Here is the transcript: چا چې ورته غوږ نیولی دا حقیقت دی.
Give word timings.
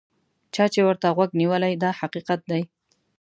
چا 0.53 0.65
چې 0.73 0.79
ورته 0.87 1.07
غوږ 1.15 1.31
نیولی 1.39 1.73
دا 1.83 1.89
حقیقت 1.99 2.39
دی. 2.51 2.61